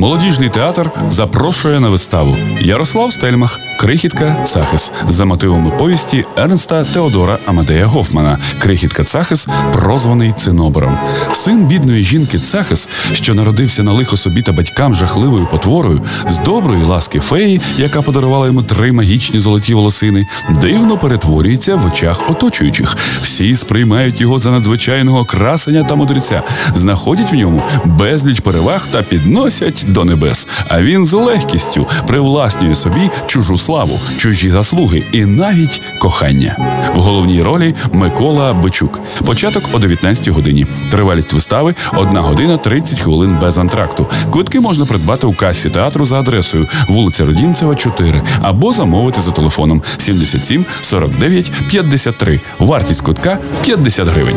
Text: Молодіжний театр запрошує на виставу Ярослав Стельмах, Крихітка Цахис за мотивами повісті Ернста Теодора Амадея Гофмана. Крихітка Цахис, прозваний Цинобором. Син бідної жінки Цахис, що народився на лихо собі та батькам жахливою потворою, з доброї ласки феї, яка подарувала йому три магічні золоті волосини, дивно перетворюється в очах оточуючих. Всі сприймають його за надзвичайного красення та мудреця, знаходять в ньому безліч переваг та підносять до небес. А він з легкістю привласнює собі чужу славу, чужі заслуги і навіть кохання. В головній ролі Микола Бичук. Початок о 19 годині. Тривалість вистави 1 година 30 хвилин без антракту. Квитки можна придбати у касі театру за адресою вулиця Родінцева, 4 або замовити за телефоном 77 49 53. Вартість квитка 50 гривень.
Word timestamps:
Молодіжний 0.00 0.48
театр 0.48 0.90
запрошує 1.10 1.80
на 1.80 1.88
виставу 1.88 2.36
Ярослав 2.60 3.12
Стельмах, 3.12 3.60
Крихітка 3.80 4.42
Цахис 4.44 4.92
за 5.08 5.24
мотивами 5.24 5.70
повісті 5.70 6.24
Ернста 6.36 6.84
Теодора 6.84 7.38
Амадея 7.46 7.86
Гофмана. 7.86 8.38
Крихітка 8.58 9.04
Цахис, 9.04 9.48
прозваний 9.72 10.32
Цинобором. 10.32 10.98
Син 11.32 11.66
бідної 11.66 12.02
жінки 12.02 12.38
Цахис, 12.38 12.88
що 13.12 13.34
народився 13.34 13.82
на 13.82 13.92
лихо 13.92 14.16
собі 14.16 14.42
та 14.42 14.52
батькам 14.52 14.94
жахливою 14.94 15.46
потворою, 15.46 16.02
з 16.28 16.38
доброї 16.38 16.84
ласки 16.84 17.20
феї, 17.20 17.60
яка 17.76 18.02
подарувала 18.02 18.46
йому 18.46 18.62
три 18.62 18.92
магічні 18.92 19.40
золоті 19.40 19.74
волосини, 19.74 20.26
дивно 20.60 20.98
перетворюється 20.98 21.76
в 21.76 21.86
очах 21.86 22.30
оточуючих. 22.30 22.96
Всі 23.22 23.56
сприймають 23.56 24.20
його 24.20 24.38
за 24.38 24.50
надзвичайного 24.50 25.24
красення 25.24 25.84
та 25.84 25.94
мудреця, 25.94 26.42
знаходять 26.74 27.32
в 27.32 27.34
ньому 27.34 27.62
безліч 27.84 28.40
переваг 28.40 28.86
та 28.90 29.02
підносять 29.02 29.84
до 29.92 30.04
небес. 30.04 30.48
А 30.68 30.82
він 30.82 31.06
з 31.06 31.12
легкістю 31.12 31.86
привласнює 32.06 32.74
собі 32.74 33.10
чужу 33.26 33.56
славу, 33.56 34.00
чужі 34.16 34.50
заслуги 34.50 35.02
і 35.12 35.24
навіть 35.24 35.82
кохання. 35.98 36.56
В 36.94 37.00
головній 37.00 37.42
ролі 37.42 37.74
Микола 37.92 38.52
Бичук. 38.52 39.00
Початок 39.26 39.62
о 39.72 39.78
19 39.78 40.28
годині. 40.28 40.66
Тривалість 40.90 41.32
вистави 41.32 41.74
1 41.92 42.16
година 42.16 42.56
30 42.56 43.00
хвилин 43.00 43.38
без 43.40 43.58
антракту. 43.58 44.06
Квитки 44.32 44.60
можна 44.60 44.86
придбати 44.86 45.26
у 45.26 45.32
касі 45.32 45.70
театру 45.70 46.04
за 46.04 46.20
адресою 46.20 46.68
вулиця 46.88 47.26
Родінцева, 47.26 47.74
4 47.74 48.22
або 48.42 48.72
замовити 48.72 49.20
за 49.20 49.30
телефоном 49.30 49.82
77 49.98 50.64
49 50.82 51.52
53. 51.70 52.40
Вартість 52.58 53.00
квитка 53.00 53.38
50 53.62 54.08
гривень. 54.08 54.36